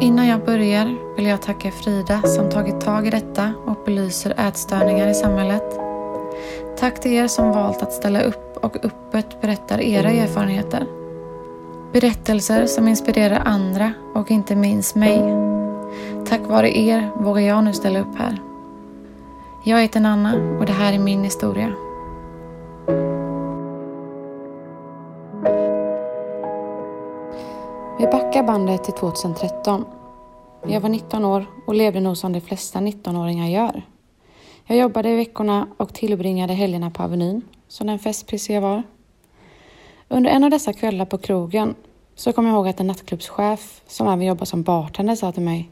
[0.00, 5.08] Innan jag börjar vill jag tacka Frida som tagit tag i detta och belyser ätstörningar
[5.08, 5.80] i samhället.
[6.78, 10.86] Tack till er som valt att ställa upp och öppet berättar era erfarenheter.
[11.92, 15.22] Berättelser som inspirerar andra och inte minst mig.
[16.28, 18.40] Tack vare er vågar jag nu ställa upp här.
[19.64, 21.72] Jag heter Nanna och det här är min historia.
[28.36, 29.84] Backar bandet till 2013.
[30.66, 33.82] Jag var 19 år och levde nog som de flesta 19-åringar gör.
[34.64, 38.82] Jag jobbade i veckorna och tillbringade helgerna på Avenyn, som den festprisse jag var.
[40.08, 41.74] Under en av dessa kvällar på krogen
[42.14, 45.70] så kom jag ihåg att en nattklubbschef som även jobbar som bartender sa till mig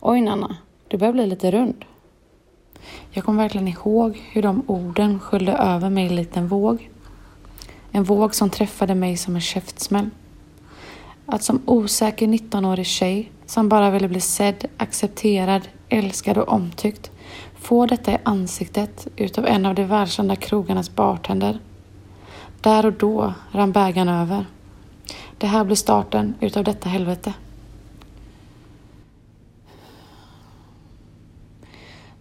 [0.00, 0.56] Oj Nanna,
[0.88, 1.84] du börjar bli lite rund.
[3.10, 6.90] Jag kommer verkligen ihåg hur de orden sköljde över mig likt en våg.
[7.92, 10.10] En våg som träffade mig som en käftsmäll.
[11.26, 17.10] Att som osäker 19-årig tjej som bara ville bli sedd, accepterad, älskad och omtyckt
[17.54, 21.58] få detta i ansiktet utav en av de världskända krogarnas bartender.
[22.60, 24.46] Där och då rann bägaren över.
[25.38, 27.34] Det här blir starten utav detta helvete.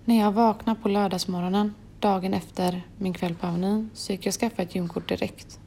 [0.06, 4.40] När jag vaknade på lördagsmorgonen dagen efter min kväll på Avenyn så gick jag och
[4.40, 5.60] skaffade ett gymkort direkt.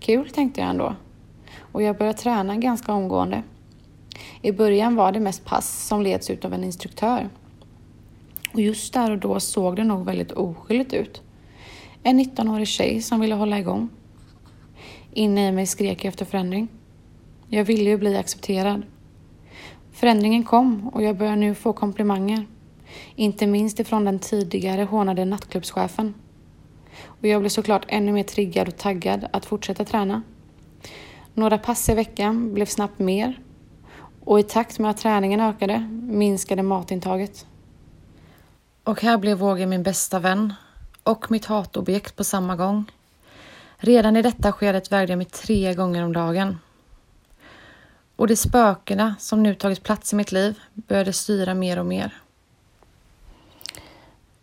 [0.00, 0.94] Kul tänkte jag ändå.
[1.58, 3.42] Och jag började träna ganska omgående.
[4.42, 7.28] I början var det mest pass som leds ut av en instruktör.
[8.52, 11.22] Och just där och då såg det nog väldigt oskyldigt ut.
[12.02, 13.88] En 19-årig tjej som ville hålla igång.
[15.12, 16.68] Inne i mig skrek jag efter förändring.
[17.48, 18.82] Jag ville ju bli accepterad.
[19.92, 22.46] Förändringen kom och jag börjar nu få komplimanger.
[23.16, 26.14] Inte minst ifrån den tidigare hånade nattklubbschefen.
[27.04, 30.22] Och jag blev såklart ännu mer triggad och taggad att fortsätta träna.
[31.34, 33.40] Några pass i veckan blev snabbt mer
[34.24, 37.46] och i takt med att träningen ökade minskade matintaget.
[38.84, 40.54] Och här blev vågen min bästa vän
[41.02, 42.84] och mitt hatobjekt på samma gång.
[43.76, 46.58] Redan i detta skedet vägde jag mig tre gånger om dagen.
[48.16, 52.22] Och de spökena som nu tagit plats i mitt liv började styra mer och mer.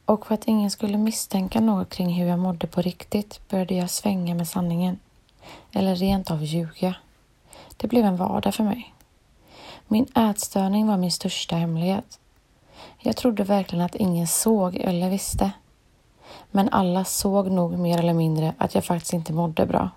[0.05, 3.89] Och för att ingen skulle misstänka något kring hur jag mådde på riktigt började jag
[3.89, 4.99] svänga med sanningen.
[5.71, 6.95] Eller rent av ljuga.
[7.77, 8.93] Det blev en vardag för mig.
[9.87, 12.19] Min ätstörning var min största hemlighet.
[12.99, 15.51] Jag trodde verkligen att ingen såg eller visste.
[16.51, 19.89] Men alla såg nog mer eller mindre att jag faktiskt inte mådde bra.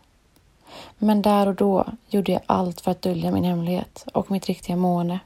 [0.99, 4.77] Men där och då gjorde jag allt för att dölja min hemlighet och mitt riktiga
[4.77, 5.21] mående.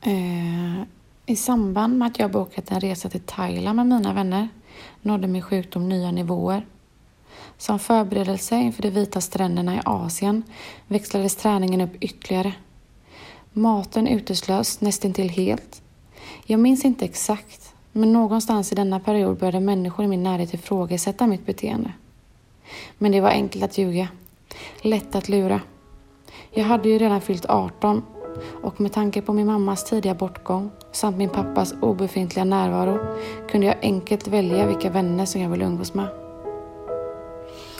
[0.00, 0.82] Eh,
[1.26, 4.48] I samband med att jag bokat en resa till Thailand med mina vänner
[5.02, 6.66] nådde min sjukdom nya nivåer.
[7.60, 10.42] Som förberedelse inför de vita stränderna i Asien
[10.88, 12.52] växlades träningen upp ytterligare.
[13.52, 15.82] Maten uteslöts nästintill helt.
[16.46, 21.26] Jag minns inte exakt, men någonstans i denna period började människor i min närhet ifrågasätta
[21.26, 21.92] mitt beteende.
[22.98, 24.08] Men det var enkelt att ljuga.
[24.82, 25.60] Lätt att lura.
[26.50, 28.02] Jag hade ju redan fyllt 18
[28.62, 32.98] och med tanke på min mammas tidiga bortgång samt min pappas obefintliga närvaro
[33.50, 36.19] kunde jag enkelt välja vilka vänner som jag ville umgås med.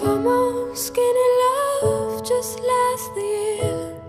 [0.00, 4.02] Come on, skinny love, just last the year.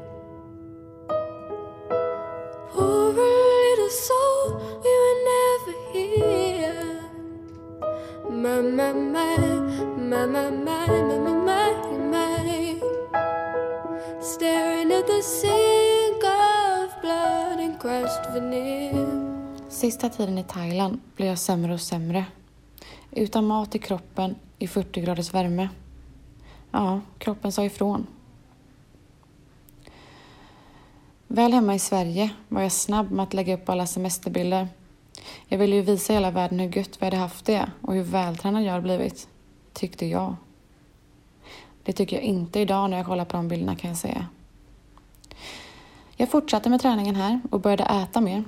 [2.72, 7.01] Poor little soul, we were never here.
[8.30, 9.38] My, my, my,
[9.97, 12.80] my, my, my, my, my, my, my.
[14.22, 19.07] Staring at the sink of blood and crushed veneer.
[19.69, 22.25] Sista tiden i Thailand blev jag sämre och sämre.
[23.12, 25.69] Utan mat i kroppen i 40 graders värme.
[26.72, 28.07] Ja, kroppen sa ifrån.
[31.27, 34.68] Väl hemma i Sverige var jag snabb med att lägga upp alla semesterbilder.
[35.47, 38.63] Jag ville ju visa hela världen hur gött vi hade haft det och hur vältränad
[38.63, 39.27] jag hade blivit.
[39.74, 40.36] Tyckte jag.
[41.83, 44.27] Det tycker jag inte idag när jag kollar på de bilderna kan jag säga.
[46.15, 48.44] Jag fortsatte med träningen här och började äta mer.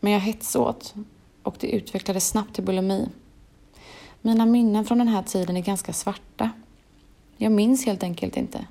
[0.00, 0.94] Men jag hetsåt
[1.42, 3.08] och det utvecklades snabbt till bulimi.
[4.20, 6.50] Mina minnen från den här tiden är ganska svarta.
[7.36, 8.66] Jag minns helt enkelt inte.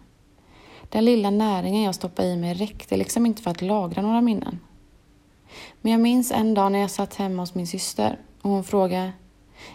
[0.90, 4.60] Den lilla näringen jag stoppade i mig räckte liksom inte för att lagra några minnen.
[5.82, 9.14] Men jag minns en dag när jag satt hemma hos min syster och hon frågade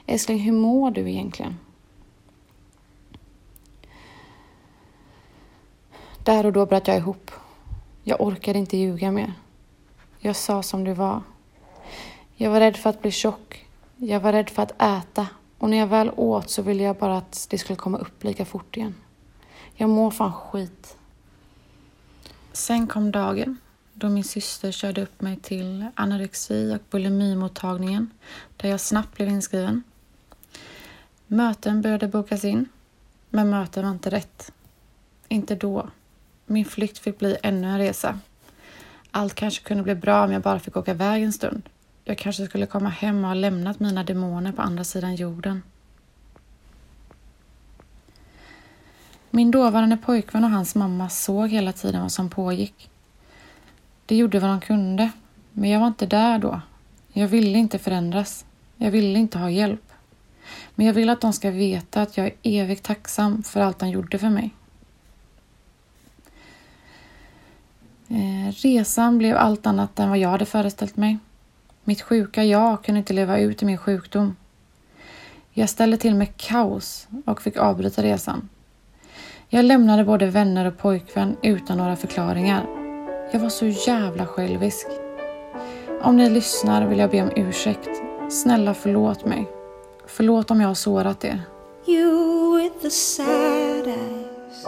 [0.06, 1.58] Älskling, hur mår du egentligen?
[6.24, 7.30] Där och då bröt jag ihop.
[8.02, 9.32] Jag orkade inte ljuga mer.
[10.18, 11.22] Jag sa som det var.
[12.36, 13.66] Jag var rädd för att bli tjock.
[13.96, 15.26] Jag var rädd för att äta
[15.60, 18.44] och när jag väl åt så ville jag bara att det skulle komma upp lika
[18.44, 18.94] fort igen.
[19.74, 20.96] Jag mår fan skit.
[22.52, 23.56] Sen kom dagen
[23.94, 28.10] då min syster körde upp mig till anorexi och bulimimottagningen
[28.56, 29.82] där jag snabbt blev inskriven.
[31.26, 32.68] Möten började bokas in,
[33.30, 34.52] men möten var inte rätt.
[35.28, 35.88] Inte då.
[36.46, 38.18] Min flykt fick bli ännu en resa.
[39.10, 41.62] Allt kanske kunde bli bra om jag bara fick åka iväg en stund.
[42.10, 45.62] Jag kanske skulle komma hem och ha lämnat mina demoner på andra sidan jorden.
[49.30, 52.90] Min dåvarande pojkvän och hans mamma såg hela tiden vad som pågick.
[54.06, 55.10] De gjorde vad de kunde,
[55.52, 56.60] men jag var inte där då.
[57.12, 58.44] Jag ville inte förändras.
[58.76, 59.92] Jag ville inte ha hjälp.
[60.74, 63.88] Men jag vill att de ska veta att jag är evigt tacksam för allt de
[63.88, 64.50] gjorde för mig.
[68.08, 71.18] Eh, resan blev allt annat än vad jag hade föreställt mig.
[71.90, 74.36] Mitt sjuka jag kunde inte leva ut i min sjukdom.
[75.52, 78.48] Jag ställde till med kaos och fick avbryta resan.
[79.48, 82.66] Jag lämnade både vänner och pojkvän utan några förklaringar.
[83.32, 84.86] Jag var så jävla självisk.
[86.02, 87.90] Om ni lyssnar vill jag be om ursäkt.
[88.30, 89.48] Snälla förlåt mig.
[90.06, 91.40] Förlåt om jag har sårat er.
[91.86, 94.64] You with the sad eyes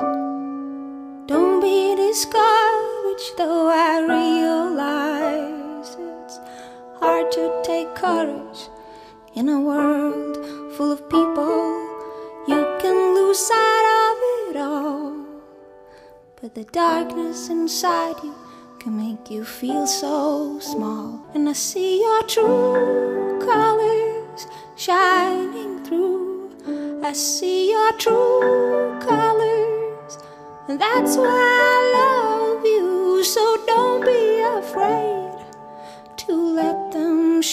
[1.29, 5.62] Don't be discouraged though I realize
[7.03, 8.61] hard to take courage
[9.35, 10.37] In a world
[10.77, 11.63] full of people
[12.47, 15.27] You can lose sight of it all
[16.41, 18.35] But the darkness inside you
[18.79, 24.47] can make you feel so small And I see your true colors
[24.77, 26.51] shining through.
[27.05, 30.19] I see your true colors,
[30.69, 33.23] and that's why I love you.
[33.25, 35.12] So don't be afraid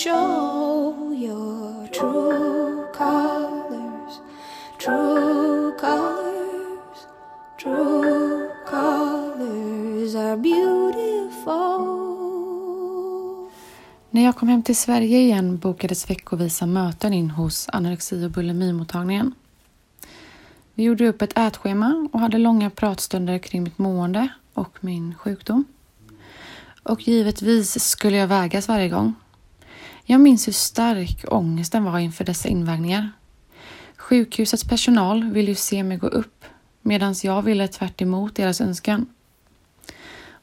[0.04, 4.13] show your true colors,
[4.78, 7.00] true colors,
[7.57, 11.50] true colors are beautiful.
[14.10, 19.34] När jag kom hem till Sverige igen bokades veckovisa möten in hos anorexi och bulimimottagningen.
[20.74, 25.66] Vi gjorde upp ett ätschema och hade långa pratstunder kring mitt mående och min sjukdom.
[26.84, 29.16] Och givetvis skulle jag vägas varje gång.
[30.11, 33.11] Jag minns hur stark ångesten var inför dessa invägningar.
[33.97, 36.45] Sjukhusets personal ville ju se mig gå upp
[36.81, 37.97] medan jag ville tvärt
[38.35, 39.06] deras önskan.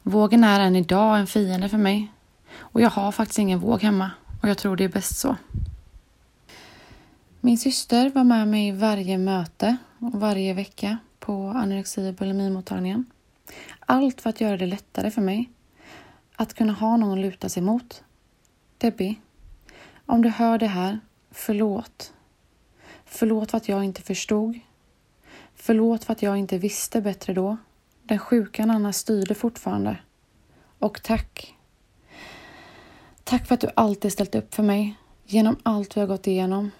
[0.03, 2.11] Vågen är än idag en fiende för mig
[2.57, 4.11] och jag har faktiskt ingen våg hemma
[4.41, 5.35] och jag tror det är bäst så.
[7.41, 13.05] Min syster var med mig i varje möte och varje vecka på anorexi och bulimimottagningen.
[13.79, 15.49] Allt för att göra det lättare för mig
[16.35, 18.03] att kunna ha någon att luta sig mot.
[18.77, 19.15] Debbie,
[20.07, 20.99] om du hör det här,
[21.31, 22.13] förlåt.
[23.05, 24.59] Förlåt för att jag inte förstod.
[25.55, 27.57] Förlåt för att jag inte visste bättre då.
[28.03, 29.97] Den sjuka Anna styrde fortfarande.
[30.79, 31.53] Och tack
[33.27, 34.95] Tack för att du alltid ställt upp för mig,
[35.25, 36.71] genom allt vi har gått igenom.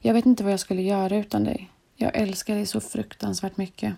[0.00, 1.70] Jag vet inte vad jag skulle göra utan dig.
[1.96, 3.94] Jag älskar dig så fruktansvärt mycket.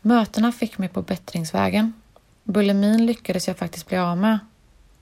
[0.00, 1.92] Mötena fick mig på bättringsvägen.
[2.44, 4.38] Bulimin lyckades jag faktiskt bli av med.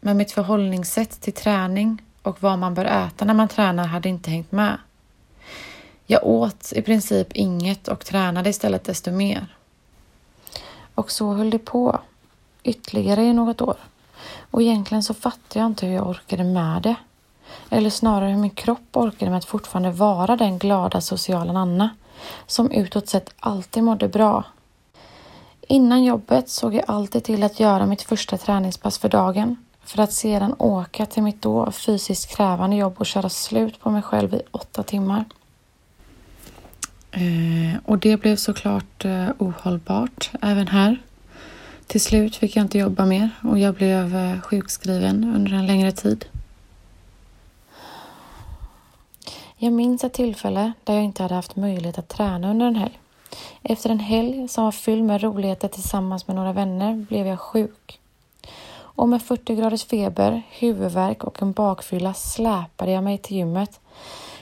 [0.00, 4.30] Men mitt förhållningssätt till träning och vad man bör äta när man tränar hade inte
[4.30, 4.78] hängt med.
[6.06, 9.56] Jag åt i princip inget och tränade istället desto mer.
[10.94, 12.00] Och så höll det på,
[12.62, 13.76] ytterligare i något år.
[14.50, 16.94] Och egentligen så fattar jag inte hur jag orkade med det.
[17.70, 21.90] Eller snarare hur min kropp orkade med att fortfarande vara den glada sociala Anna
[22.46, 24.44] som utåt sett alltid mådde bra.
[25.60, 29.56] Innan jobbet såg jag alltid till att göra mitt första träningspass för dagen
[29.88, 34.02] för att sedan åka till mitt då fysiskt krävande jobb och köra slut på mig
[34.02, 35.24] själv i åtta timmar.
[37.10, 41.02] Eh, och det blev såklart eh, ohållbart även här.
[41.86, 45.92] Till slut fick jag inte jobba mer och jag blev eh, sjukskriven under en längre
[45.92, 46.24] tid.
[49.56, 52.98] Jag minns ett tillfälle där jag inte hade haft möjlighet att träna under en helg.
[53.62, 58.00] Efter en helg som var fylld med roligheter tillsammans med några vänner blev jag sjuk.
[58.98, 63.80] Och med 40 graders feber, huvudvärk och en bakfylla släpade jag mig till gymmet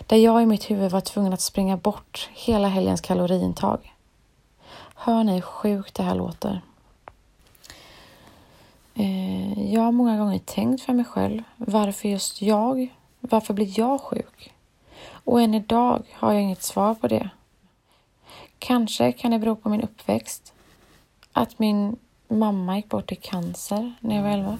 [0.06, 3.94] där jag i mitt huvud var tvungen att springa bort hela helgens kaloriintag.
[4.94, 6.60] Hör ni hur sjukt det här låter?
[8.94, 12.88] Eh, jag har många gånger tänkt för mig själv, varför just jag?
[13.20, 14.52] Varför blir jag sjuk?
[15.08, 17.30] Och än idag har jag inget svar på det.
[18.58, 20.52] Kanske kan det bero på min uppväxt.
[21.32, 21.96] Att min
[22.28, 24.58] mamma gick bort i cancer när jag var 11.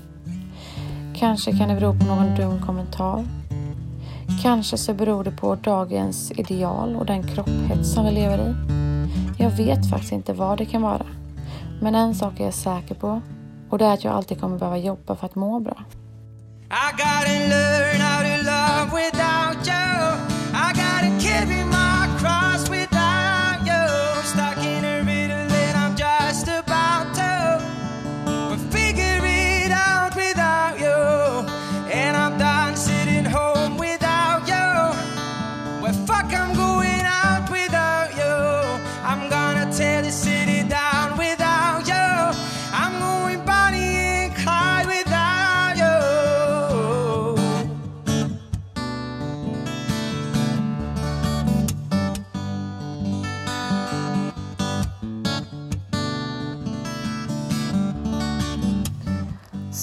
[1.17, 3.25] Kanske kan det bero på någon dum kommentar.
[4.43, 8.55] Kanske så beror det på dagens ideal och den kropphets som vi lever i.
[9.43, 11.07] Jag vet faktiskt inte vad det kan vara.
[11.81, 13.21] Men en sak är jag säker på
[13.71, 15.85] Och det är att jag alltid kommer behöva jobba för att må bra.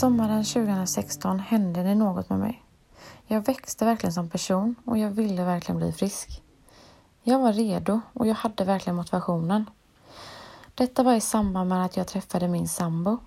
[0.03, 2.63] Sommaren 2016 hände det något med mig.
[3.27, 6.41] Jag växte verkligen som person och jag ville verkligen bli frisk.
[7.21, 9.69] Jag var redo och jag hade verkligen motivationen.
[10.75, 13.17] Detta var i samband med att jag träffade min sambo.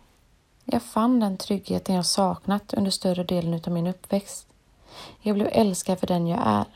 [0.65, 4.47] Jag fann den tryggheten jag saknat under större delen av min uppväxt.
[5.21, 6.67] Jag blev älskad för den jag är.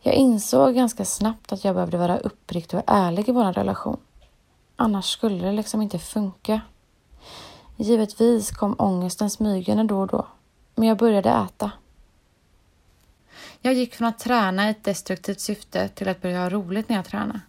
[0.00, 4.00] Jag insåg ganska snabbt att jag behövde vara uppriktig och ärlig i vår relation.
[4.76, 6.60] Annars skulle det liksom inte funka.
[7.80, 10.26] Givetvis kom ångesten smygande då och då,
[10.74, 11.72] men jag började äta.
[13.60, 16.96] Jag gick från att träna i ett destruktivt syfte till att börja ha roligt när
[16.96, 17.40] jag tränade.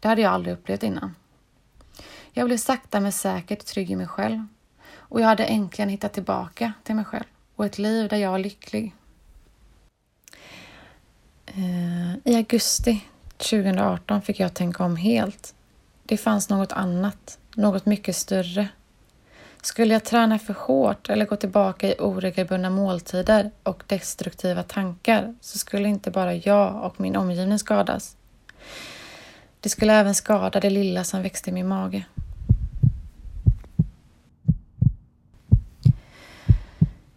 [0.00, 1.14] Det hade jag aldrig upplevt innan.
[2.32, 4.46] Jag blev sakta men säkert trygg i mig själv
[4.94, 7.24] och jag hade äntligen hittat tillbaka till mig själv
[7.56, 8.94] och ett liv där jag var lycklig.
[11.46, 13.04] Eh, I augusti
[13.36, 15.54] 2018 fick jag tänka om helt.
[16.02, 18.68] Det fanns något annat, något mycket större.
[19.64, 25.58] Skulle jag träna för hårt eller gå tillbaka i oregelbundna måltider och destruktiva tankar så
[25.58, 28.16] skulle inte bara jag och min omgivning skadas.
[29.60, 32.04] Det skulle även skada det lilla som växte i min mage.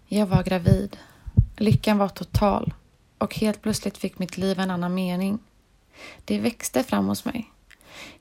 [0.08, 0.98] Jag var gravid.
[1.58, 2.74] Lyckan var total
[3.18, 5.40] och helt plötsligt fick mitt liv en annan mening.
[6.26, 7.52] Det växte fram hos mig.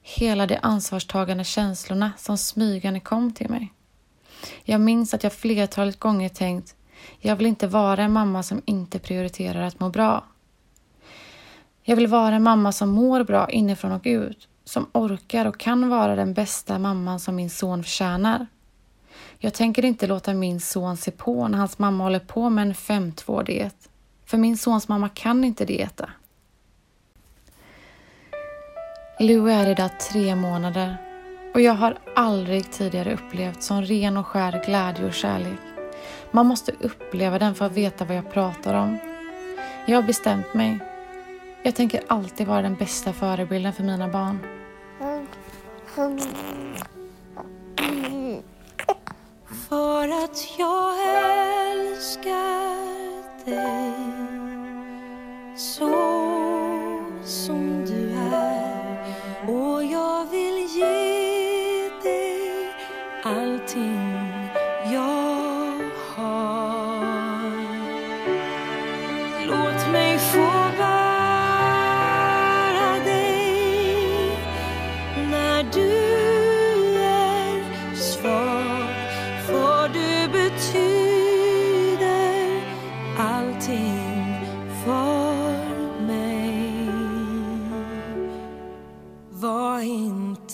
[0.02, 3.73] Hela de ansvarstagande känslorna som smygande kom till mig.
[4.64, 6.74] Jag minns att jag flertalet gånger tänkt,
[7.20, 10.24] jag vill inte vara en mamma som inte prioriterar att må bra.
[11.82, 15.88] Jag vill vara en mamma som mår bra inifrån och ut, som orkar och kan
[15.88, 18.46] vara den bästa mamman som min son förtjänar.
[19.38, 22.74] Jag tänker inte låta min son se på när hans mamma håller på med en
[22.74, 23.88] 5-2-diet.
[24.24, 26.10] För min sons mamma kan inte dieta.
[29.20, 31.03] Lou är idag tre månader
[31.54, 35.58] och jag har aldrig tidigare upplevt sån ren och skär glädje och kärlek.
[36.30, 38.98] Man måste uppleva den för att veta vad jag pratar om.
[39.86, 40.78] Jag har bestämt mig.
[41.62, 44.38] Jag tänker alltid vara den bästa förebilden för mina barn.
[49.68, 50.94] För att jag
[51.70, 52.74] älskar
[53.44, 53.92] dig
[55.56, 55.90] så
[57.24, 58.03] som du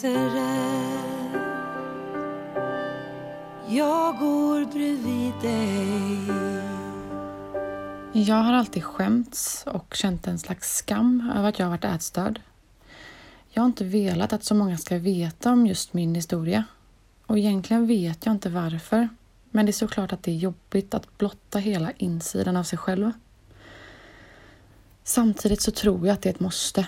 [0.04, 1.40] inte rädd
[3.68, 6.18] Jag går bredvid dig
[8.12, 12.40] Jag har alltid skämts och känt en slags skam över att jag har varit ätstörd.
[13.50, 16.64] Jag har inte velat att så många ska veta om just min historia.
[17.26, 19.08] Och egentligen vet jag inte varför.
[19.50, 23.12] Men det är såklart att det är jobbigt att blotta hela insidan av sig själv.
[25.04, 26.86] Samtidigt så tror jag att det är ett måste.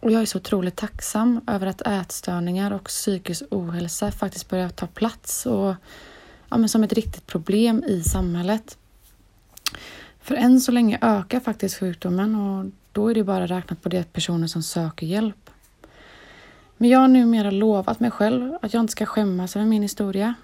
[0.00, 4.86] Och jag är så otroligt tacksam över att ätstörningar och psykisk ohälsa faktiskt börjar ta
[4.86, 5.74] plats och
[6.48, 8.78] ja, men som ett riktigt problem i samhället.
[10.20, 14.04] För än så länge ökar faktiskt sjukdomen och då är det bara räknat på de
[14.04, 15.50] personer som söker hjälp.
[16.76, 20.34] Men jag har numera lovat mig själv att jag inte ska skämmas över min historia.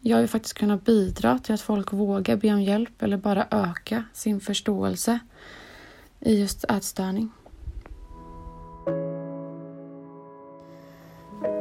[0.00, 4.04] Jag vill faktiskt kunna bidra till att folk vågar be om hjälp eller bara öka
[4.12, 5.18] sin förståelse
[6.20, 7.30] i just ätstörning.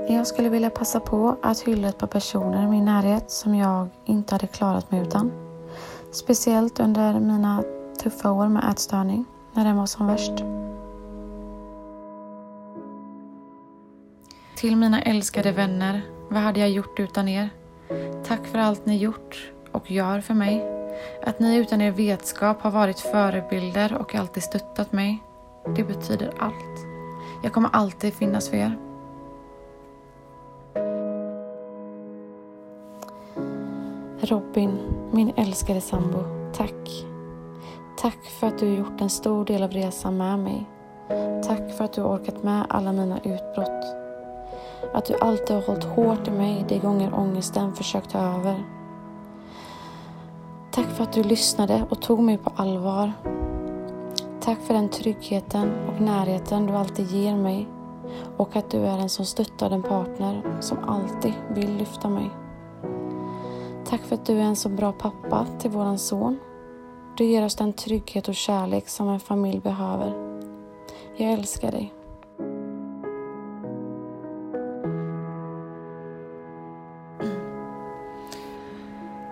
[0.07, 3.87] Jag skulle vilja passa på att hylla ett par personer i min närhet som jag
[4.05, 5.31] inte hade klarat mig utan.
[6.11, 7.63] Speciellt under mina
[8.03, 10.33] tuffa år med ätstörning, när den var som värst.
[14.55, 17.49] Till mina älskade vänner, vad hade jag gjort utan er?
[18.27, 20.65] Tack för allt ni gjort och gör för mig.
[21.25, 25.23] Att ni utan er vetskap har varit förebilder och alltid stöttat mig.
[25.75, 26.85] Det betyder allt.
[27.43, 28.88] Jag kommer alltid finnas för er.
[34.29, 34.77] Robin,
[35.11, 36.19] min älskade sambo,
[36.53, 37.05] tack.
[37.97, 40.69] Tack för att du gjort en stor del av resan med mig.
[41.43, 43.85] Tack för att du orkat med alla mina utbrott.
[44.93, 48.63] Att du alltid har hållit hårt i mig de gånger ångesten försökt ta över.
[50.71, 53.11] Tack för att du lyssnade och tog mig på allvar.
[54.41, 57.67] Tack för den tryggheten och närheten du alltid ger mig
[58.37, 62.29] och att du är en som stöttar den partner som alltid vill lyfta mig.
[63.89, 66.39] Tack för att du är en så bra pappa till våran son.
[67.17, 70.39] Du ger oss den trygghet och kärlek som en familj behöver.
[71.17, 71.93] Jag älskar dig.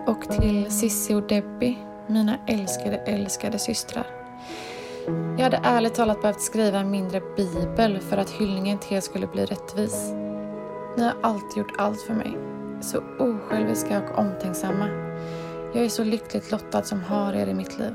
[0.06, 4.06] Och till Sissi och Debbie, mina älskade, älskade systrar.
[5.36, 9.26] Jag hade ärligt talat behövt skriva en mindre bibel för att hyllningen till er skulle
[9.26, 10.12] bli rättvis.
[10.96, 12.36] Ni har alltid gjort allt för mig.
[12.80, 14.88] Så osjälviska och omtänksamma.
[15.74, 17.94] Jag är så lyckligt lottad som har er i mitt liv.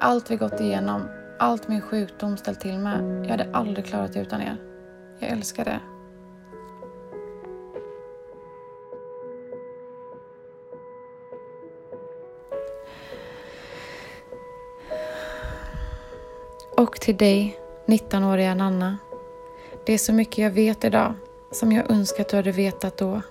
[0.00, 1.02] Allt vi gått igenom,
[1.38, 4.56] allt min sjukdom ställt till med, jag hade aldrig klarat det utan er.
[5.18, 5.80] Jag älskar det.
[16.76, 18.98] Och till dig, 19-åriga Nanna.
[19.86, 21.14] Det är så mycket jag vet idag
[21.50, 23.22] som jag önskar att du hade vetat då.